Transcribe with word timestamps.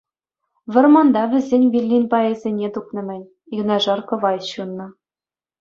Вӑрманта 0.73 1.23
вӗсен 1.31 1.63
виллин 1.73 2.03
пайӗсене 2.11 2.67
тупнӑ-мӗн, 2.75 3.23
юнашар 3.59 3.99
кӑвайт 4.09 4.43
ҫуннӑ. 4.51 4.87